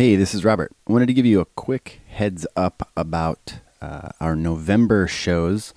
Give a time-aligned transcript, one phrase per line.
[0.00, 0.72] Hey, this is Robert.
[0.88, 5.74] I wanted to give you a quick heads up about uh, our November shows.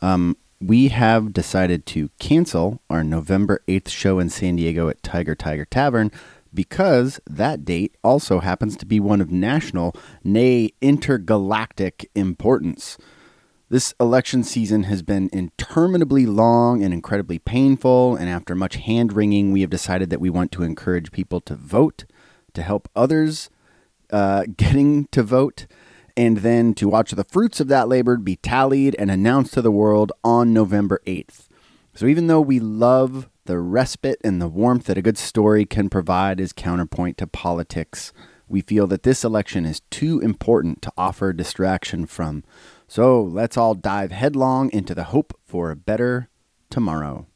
[0.00, 5.34] Um, we have decided to cancel our November 8th show in San Diego at Tiger
[5.34, 6.12] Tiger Tavern
[6.54, 12.96] because that date also happens to be one of national, nay, intergalactic importance.
[13.70, 19.50] This election season has been interminably long and incredibly painful, and after much hand wringing,
[19.50, 22.04] we have decided that we want to encourage people to vote,
[22.52, 23.50] to help others
[24.14, 25.66] uh, getting to vote,
[26.16, 29.72] and then to watch the fruits of that labor be tallied and announced to the
[29.72, 31.48] world on November 8th.
[31.94, 35.90] So, even though we love the respite and the warmth that a good story can
[35.90, 38.12] provide as counterpoint to politics,
[38.48, 42.44] we feel that this election is too important to offer distraction from.
[42.86, 46.28] So, let's all dive headlong into the hope for a better
[46.70, 47.26] tomorrow.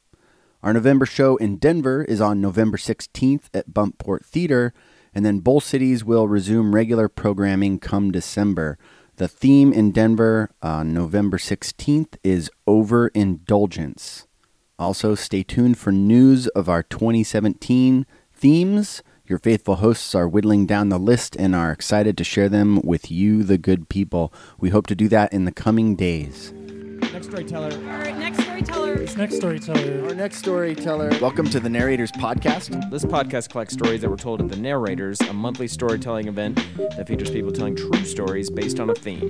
[0.62, 4.72] Our November show in Denver is on November 16th at Buntport Theater
[5.14, 8.78] and then both cities will resume regular programming come December.
[9.16, 14.26] The theme in Denver on November 16th is overindulgence.
[14.78, 19.02] Also, stay tuned for news of our 2017 themes.
[19.26, 23.10] Your faithful hosts are whittling down the list and are excited to share them with
[23.10, 24.32] you, the good people.
[24.58, 26.54] We hope to do that in the coming days.
[27.00, 27.72] Next storyteller.
[27.72, 28.96] All right, next storyteller.
[28.96, 30.08] This next storyteller.
[30.08, 31.10] Our next storyteller.
[31.20, 32.90] Welcome to the Narrators Podcast.
[32.90, 36.56] This podcast collects stories that were told at the Narrators, a monthly storytelling event
[36.96, 39.28] that features people telling true stories based on a theme.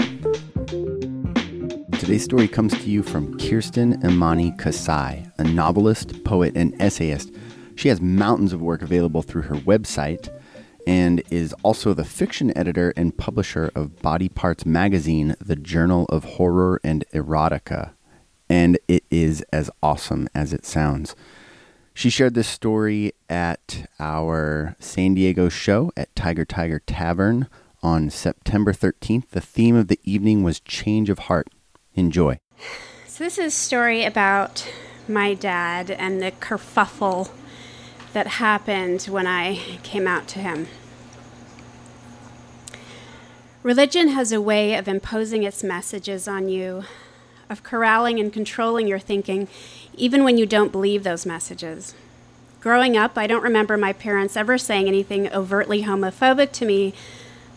[1.93, 7.31] Today's story comes to you from Kirsten Imani Kasai, a novelist, poet, and essayist.
[7.77, 10.29] She has mountains of work available through her website
[10.89, 16.25] and is also the fiction editor and publisher of Body Parts magazine, the Journal of
[16.25, 17.91] Horror and Erotica.
[18.49, 21.15] And it is as awesome as it sounds.
[21.93, 27.49] She shared this story at our San Diego show at Tiger Tiger Tavern
[27.83, 29.29] on September 13th.
[29.29, 31.49] The theme of the evening was Change of Heart.
[31.97, 32.41] Enjoy.
[33.07, 34.67] So, this is a story about
[35.07, 37.31] my dad and the kerfuffle
[38.13, 40.67] that happened when I came out to him.
[43.69, 46.85] Religion has a way of imposing its messages on you,
[47.51, 49.47] of corralling and controlling your thinking,
[49.95, 51.95] even when you don't believe those messages.
[52.63, 56.95] Growing up, I don't remember my parents ever saying anything overtly homophobic to me,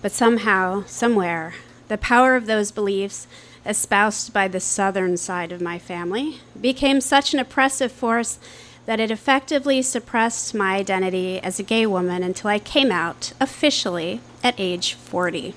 [0.02, 1.54] but somehow, somewhere,
[1.88, 3.26] the power of those beliefs,
[3.66, 8.38] espoused by the southern side of my family, became such an oppressive force
[8.86, 14.20] that it effectively suppressed my identity as a gay woman until I came out officially
[14.44, 15.56] at age 40.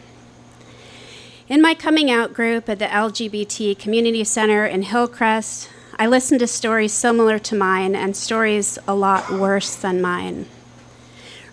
[1.46, 5.68] In my coming out group at the LGBT Community Center in Hillcrest,
[5.98, 10.46] I listened to stories similar to mine and stories a lot worse than mine.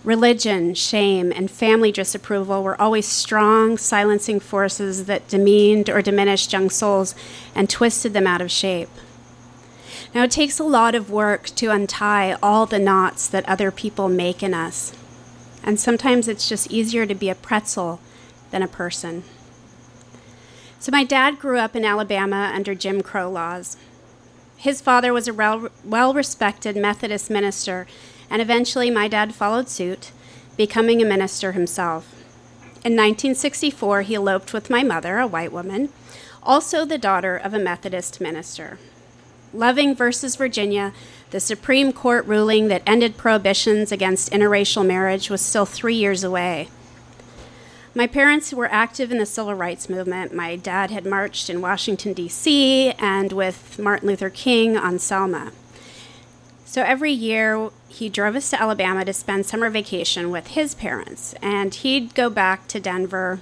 [0.06, 6.70] Religion, shame, and family disapproval were always strong, silencing forces that demeaned or diminished young
[6.70, 7.14] souls
[7.54, 8.90] and twisted them out of shape.
[10.16, 14.08] Now, it takes a lot of work to untie all the knots that other people
[14.08, 14.94] make in us.
[15.62, 18.00] And sometimes it's just easier to be a pretzel
[18.52, 19.26] than a person.
[20.82, 23.78] So, my dad grew up in Alabama under Jim Crow laws.
[24.58, 27.86] His father was a well respected Methodist minister,
[28.32, 30.12] and eventually my dad followed suit,
[30.58, 32.12] becoming a minister himself.
[32.84, 35.90] In 1964, he eloped with my mother, a white woman,
[36.42, 38.80] also the daughter of a Methodist minister.
[39.54, 40.94] Loving versus Virginia,
[41.30, 46.70] the Supreme Court ruling that ended prohibitions against interracial marriage was still three years away.
[47.94, 50.34] My parents were active in the civil rights movement.
[50.34, 55.52] My dad had marched in Washington, D.C., and with Martin Luther King on Selma.
[56.66, 61.36] So every year, he drove us to Alabama to spend summer vacation with his parents,
[61.42, 63.42] and he'd go back to Denver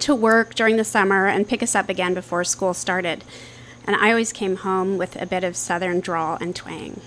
[0.00, 3.24] to work during the summer and pick us up again before school started
[3.88, 7.00] and I always came home with a bit of southern drawl and twang.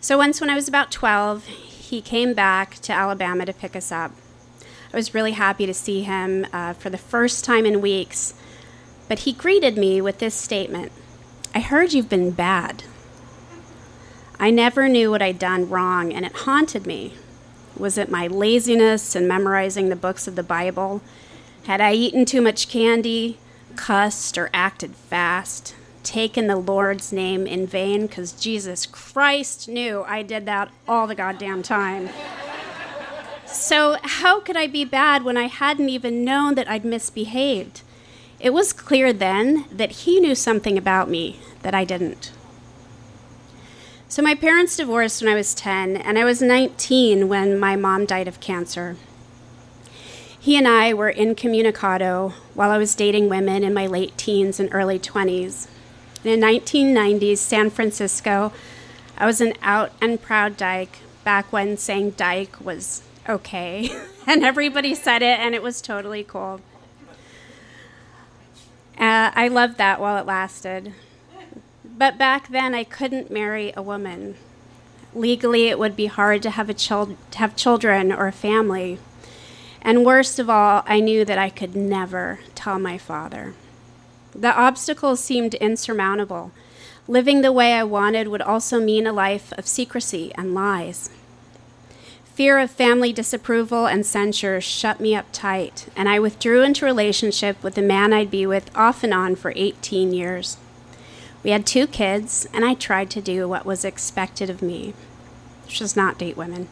[0.00, 3.90] So once, when I was about 12, he came back to Alabama to pick us
[3.90, 4.12] up.
[4.96, 8.32] I was really happy to see him uh, for the first time in weeks,
[9.08, 10.90] but he greeted me with this statement
[11.54, 12.82] I heard you've been bad.
[14.40, 17.12] I never knew what I'd done wrong, and it haunted me.
[17.76, 21.02] Was it my laziness in memorizing the books of the Bible?
[21.66, 23.36] Had I eaten too much candy?
[23.76, 25.74] cussed or acted fast,
[26.04, 31.14] taken the Lord's name in vain, because Jesus Christ knew I did that all the
[31.14, 32.08] goddamn time.
[33.56, 37.80] So, how could I be bad when I hadn't even known that I'd misbehaved?
[38.38, 42.32] It was clear then that he knew something about me that I didn't.
[44.08, 48.04] So, my parents divorced when I was 10, and I was 19 when my mom
[48.04, 48.96] died of cancer.
[50.38, 54.68] He and I were incommunicado while I was dating women in my late teens and
[54.70, 55.66] early 20s.
[56.24, 58.52] in 1990s San Francisco,
[59.16, 63.90] I was an out and proud dyke back when saying dyke was okay.
[64.26, 66.60] and everybody said it, and it was totally cool.
[68.98, 70.94] Uh, I loved that while it lasted.
[71.84, 74.36] But back then, I couldn't marry a woman.
[75.14, 78.98] Legally, it would be hard to have, a chil- to have children or a family.
[79.82, 83.54] And worst of all, I knew that I could never tell my father.
[84.34, 86.52] The obstacles seemed insurmountable.
[87.08, 91.08] Living the way I wanted would also mean a life of secrecy and lies.
[92.36, 97.62] Fear of family disapproval and censure shut me up tight, and I withdrew into relationship
[97.62, 100.58] with the man I'd be with off and on for 18 years.
[101.42, 104.92] We had two kids, and I tried to do what was expected of me,
[105.64, 106.68] which was not date women.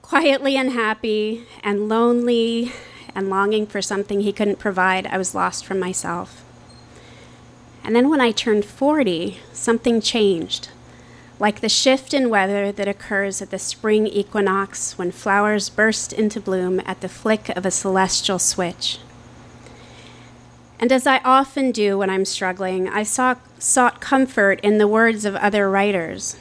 [0.00, 2.72] Quietly unhappy and lonely
[3.14, 6.42] and longing for something he couldn't provide, I was lost from myself.
[7.84, 10.70] And then when I turned 40, something changed
[11.38, 16.40] like the shift in weather that occurs at the spring equinox when flowers burst into
[16.40, 18.98] bloom at the flick of a celestial switch.
[20.78, 25.24] And as I often do when I'm struggling, I saw, sought comfort in the words
[25.24, 26.36] of other writers.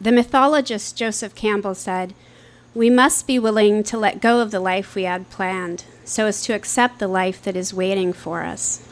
[0.00, 2.14] The mythologist Joseph Campbell said,
[2.74, 6.42] We must be willing to let go of the life we had planned so as
[6.42, 8.86] to accept the life that is waiting for us.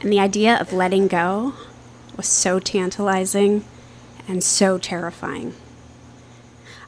[0.00, 1.54] And the idea of letting go
[2.16, 3.64] was so tantalizing
[4.28, 5.54] and so terrifying.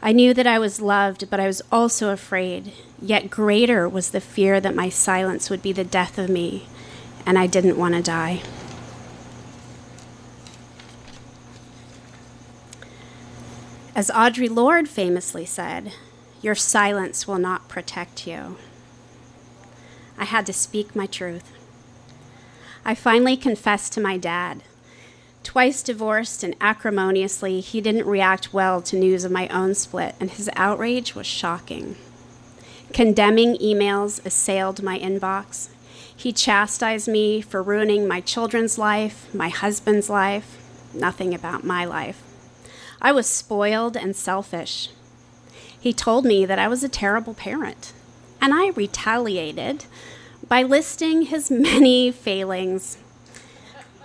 [0.00, 2.72] I knew that I was loved, but I was also afraid.
[3.02, 6.66] Yet greater was the fear that my silence would be the death of me,
[7.26, 8.42] and I didn't want to die.
[13.94, 15.92] As Audre Lorde famously said,
[16.40, 18.56] your silence will not protect you.
[20.16, 21.52] I had to speak my truth.
[22.84, 24.62] I finally confessed to my dad
[25.48, 30.30] Twice divorced and acrimoniously, he didn't react well to news of my own split, and
[30.30, 31.96] his outrage was shocking.
[32.92, 35.70] Condemning emails assailed my inbox.
[36.14, 40.58] He chastised me for ruining my children's life, my husband's life,
[40.92, 42.22] nothing about my life.
[43.00, 44.90] I was spoiled and selfish.
[45.80, 47.94] He told me that I was a terrible parent,
[48.38, 49.86] and I retaliated
[50.46, 52.98] by listing his many failings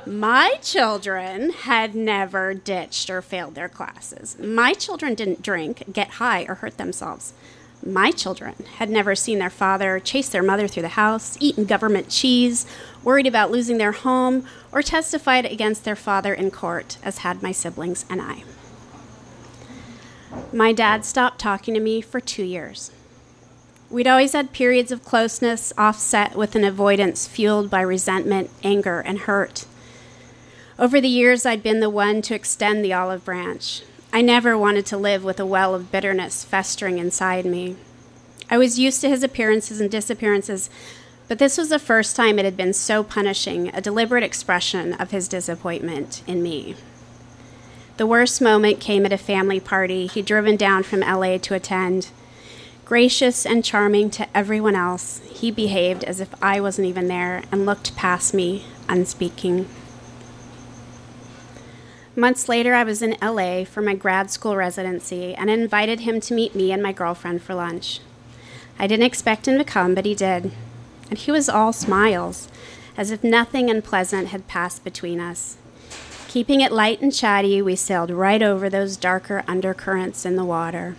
[0.06, 4.38] my children had never ditched or failed their classes.
[4.40, 7.34] My children didn't drink, get high, or hurt themselves.
[7.86, 12.10] My children had never seen their father chase their mother through the house, eaten government
[12.10, 12.66] cheese,
[13.04, 17.52] worried about losing their home, or testified against their father in court, as had my
[17.52, 18.44] siblings and I.
[20.54, 22.92] My dad stopped talking to me for two years.
[23.90, 29.20] We'd always had periods of closeness offset with an avoidance fueled by resentment, anger, and
[29.20, 29.66] hurt.
[30.84, 33.84] Over the years, I'd been the one to extend the olive branch.
[34.12, 37.78] I never wanted to live with a well of bitterness festering inside me.
[38.50, 40.70] I was used to his appearances and disappearances,
[41.30, 45.12] but this was the first time it had been so punishing, a deliberate expression of
[45.12, 46.76] his disappointment in me.
[47.96, 52.10] The worst moment came at a family party he'd driven down from LA to attend.
[52.84, 57.66] Gracious and charming to everyone else, he behaved as if I wasn't even there and
[57.66, 59.70] looked past me, unspeaking.
[62.16, 66.36] Months later, I was in LA for my grad school residency and invited him to
[66.36, 68.02] meet me and my girlfriend for lunch.
[68.78, 70.52] I didn't expect him to come, but he did.
[71.10, 72.50] And he was all smiles,
[72.96, 75.58] as if nothing unpleasant had passed between us.
[76.28, 80.96] Keeping it light and chatty, we sailed right over those darker undercurrents in the water.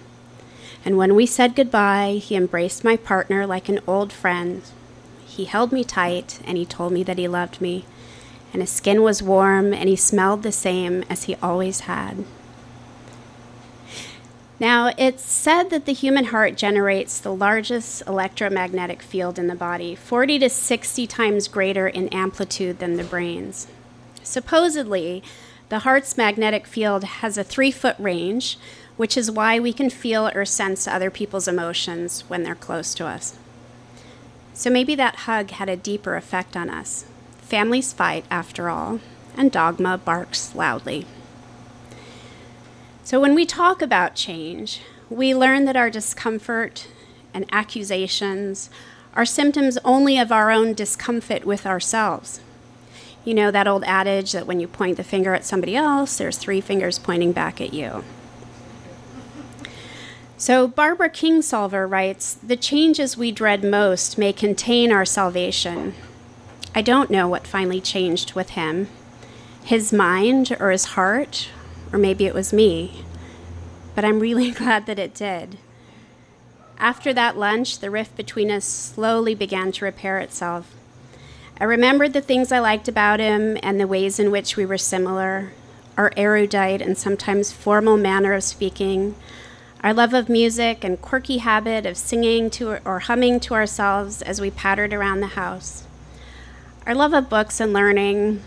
[0.85, 4.63] And when we said goodbye, he embraced my partner like an old friend.
[5.25, 7.85] He held me tight and he told me that he loved me
[8.55, 12.25] and his skin was warm, and he smelled the same as he always had.
[14.61, 19.97] Now, it's said that the human heart generates the largest electromagnetic field in the body,
[19.97, 23.67] 40 to 60 times greater in amplitude than the brain's.
[24.23, 25.23] Supposedly,
[25.69, 28.57] the heart's magnetic field has a three foot range,
[28.97, 33.07] which is why we can feel or sense other people's emotions when they're close to
[33.07, 33.37] us.
[34.53, 37.05] So maybe that hug had a deeper effect on us.
[37.45, 39.01] Families fight, after all,
[39.37, 41.07] and dogma barks loudly.
[43.05, 46.89] So, when we talk about change, we learn that our discomfort
[47.35, 48.71] and accusations
[49.13, 52.41] are symptoms only of our own discomfort with ourselves.
[53.25, 56.39] You know that old adage that when you point the finger at somebody else, there's
[56.39, 58.05] three fingers pointing back at you.
[60.39, 65.95] So, Barbara Kingsolver writes The changes we dread most may contain our salvation.
[66.75, 68.89] I don't know what finally changed with him
[69.65, 71.49] his mind or his heart,
[71.91, 73.03] or maybe it was me.
[73.95, 75.57] But I'm really glad that it did.
[76.79, 80.75] After that lunch, the rift between us slowly began to repair itself.
[81.59, 84.79] I remembered the things I liked about him and the ways in which we were
[84.79, 85.53] similar
[85.97, 89.15] our erudite and sometimes formal manner of speaking,
[89.83, 94.41] our love of music and quirky habit of singing to or humming to ourselves as
[94.41, 95.85] we pattered around the house,
[96.87, 98.43] our love of books and learning,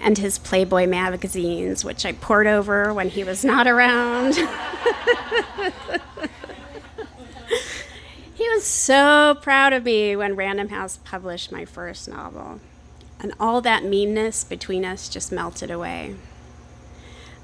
[0.00, 4.34] and his Playboy magazines, which I pored over when he was not around.
[8.34, 12.60] he was so proud of me when Random House published my first novel,
[13.20, 16.14] and all that meanness between us just melted away.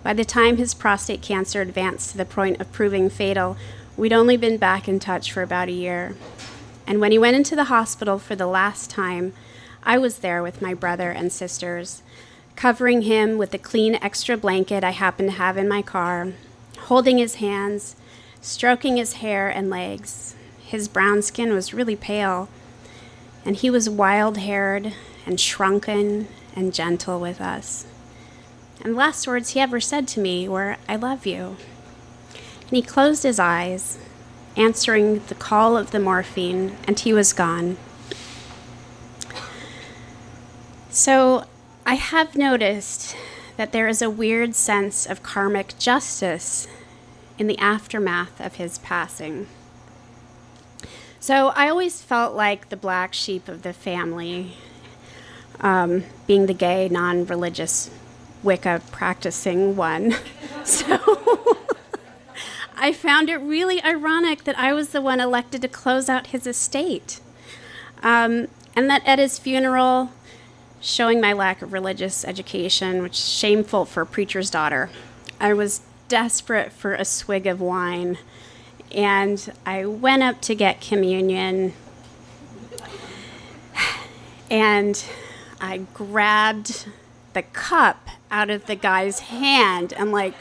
[0.03, 3.57] By the time his prostate cancer advanced to the point of proving fatal,
[3.97, 6.17] we'd only been back in touch for about a year.
[6.87, 9.33] And when he went into the hospital for the last time,
[9.85, 12.03] I was there with my brother and sisters,
[12.55, 16.33] covering him with the clean extra blanket I happened to have in my car,
[16.79, 17.97] holding his hands,
[18.41, 20.37] stroking his hair and legs.
[20.61, 22.49] His brown skin was really pale,
[23.45, 24.95] and he was wild haired
[25.27, 27.87] and shrunken and gentle with us.
[28.81, 31.57] And the last words he ever said to me were, I love you.
[32.63, 33.99] And he closed his eyes,
[34.57, 37.77] answering the call of the morphine, and he was gone.
[40.93, 41.47] So
[41.87, 43.17] I have noticed
[43.57, 46.69] that there is a weird sense of karmic justice
[47.39, 49.47] in the aftermath of his passing.
[51.19, 54.53] So I always felt like the black sheep of the family,
[55.61, 57.91] um, being the gay, non religious
[58.43, 60.15] Wicca practicing one.
[60.65, 60.99] so
[62.77, 66.47] I found it really ironic that I was the one elected to close out his
[66.47, 67.21] estate.
[68.03, 70.11] Um, and that at his funeral,
[70.83, 74.91] showing my lack of religious education, which is shameful for a preacher's daughter,
[75.41, 78.19] I was desperate for a swig of wine.
[78.91, 81.73] And I went up to get communion.
[84.51, 85.03] And
[85.61, 86.87] I grabbed
[87.33, 90.35] the cup out of the guy's hand and like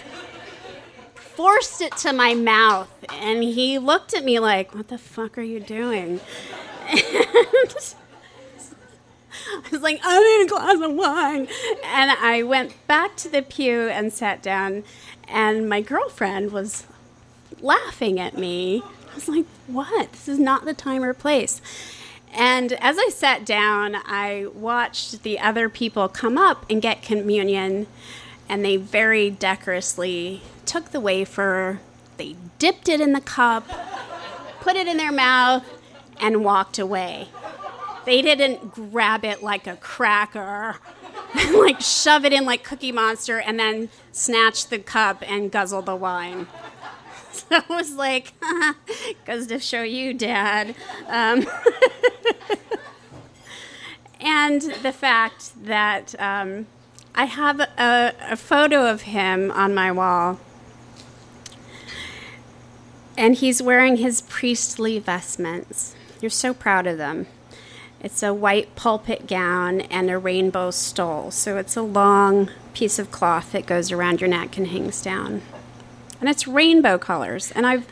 [1.16, 2.90] forced it to my mouth.
[3.10, 6.20] And he looked at me like, What the fuck are you doing?
[6.94, 7.96] And
[9.66, 11.48] I was like, I need a glass of wine.
[11.86, 14.84] And I went back to the pew and sat down.
[15.28, 16.86] And my girlfriend was
[17.62, 18.84] laughing at me.
[19.12, 20.12] I was like, What?
[20.12, 21.62] This is not the time or place.
[22.34, 27.88] And as I sat down, I watched the other people come up and get communion,
[28.48, 31.82] and they very decorously took the wafer,
[32.16, 33.68] they dipped it in the cup,
[34.62, 35.66] put it in their mouth,
[36.22, 37.28] and walked away.
[38.06, 40.78] They didn't grab it like a cracker,
[41.54, 45.96] like shove it in like Cookie Monster, and then snatch the cup and guzzle the
[45.96, 46.48] wine.
[47.34, 48.34] So I was like,
[49.26, 50.76] goes to show you, Dad.
[51.08, 51.48] Um,
[54.20, 56.68] and the fact that um,
[57.16, 60.42] I have a, a photo of him on my wall,
[63.18, 65.96] and he's wearing his priestly vestments.
[66.20, 67.28] You're so proud of them.
[68.04, 71.30] It's a white pulpit gown and a rainbow stole.
[71.32, 75.42] So it's a long piece of cloth that goes around your neck and hangs down.
[76.20, 77.52] And it's rainbow colors.
[77.52, 77.88] And I've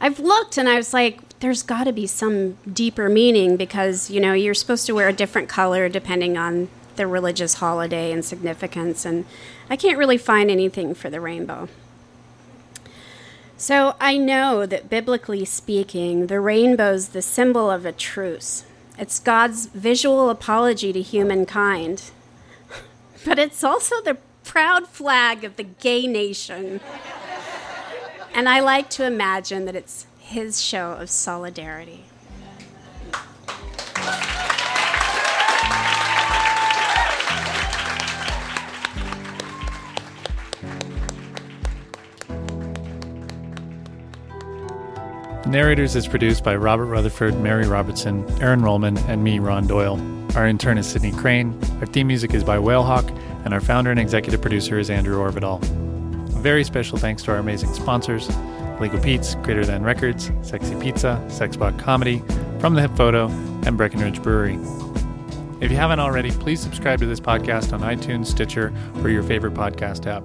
[0.00, 4.20] I've looked and I was like, there's got to be some deeper meaning because, you
[4.20, 9.04] know, you're supposed to wear a different color depending on the religious holiday and significance.
[9.04, 9.26] And
[9.70, 11.68] I can't really find anything for the rainbow.
[13.56, 18.64] So I know that biblically speaking, the rainbow's the symbol of a truce.
[18.98, 22.10] It's God's visual apology to humankind.
[23.24, 26.80] But it's also the proud flag of the gay nation.
[28.34, 32.04] And I like to imagine that it's his show of solidarity.
[45.52, 50.00] Narrators is produced by Robert Rutherford, Mary Robertson, Aaron Rollman, and me, Ron Doyle.
[50.34, 51.54] Our intern is Sydney Crane.
[51.78, 53.06] Our theme music is by Whalehawk,
[53.44, 55.62] and our founder and executive producer is Andrew Orvedahl.
[56.34, 58.30] A very special thanks to our amazing sponsors
[58.80, 62.22] Legal Pete's, Greater Than Records, Sexy Pizza, Sexbot Comedy,
[62.58, 63.28] From the Hip Photo,
[63.66, 64.58] and Breckenridge Brewery.
[65.60, 69.52] If you haven't already, please subscribe to this podcast on iTunes, Stitcher, or your favorite
[69.52, 70.24] podcast app.